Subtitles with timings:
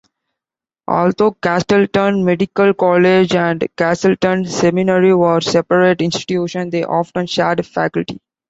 [0.87, 8.17] Although Castleton Medical College and Castleton Seminary were separate institutions, they often shared faculty.